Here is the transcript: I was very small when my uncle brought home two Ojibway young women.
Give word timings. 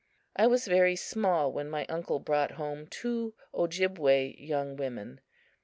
I 0.35 0.47
was 0.47 0.65
very 0.65 0.95
small 0.95 1.51
when 1.51 1.69
my 1.69 1.85
uncle 1.85 2.17
brought 2.17 2.53
home 2.53 2.87
two 2.87 3.35
Ojibway 3.53 4.35
young 4.39 4.75
women. 4.75 5.21